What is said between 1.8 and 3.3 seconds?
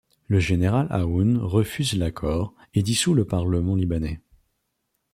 l'accord et dissout le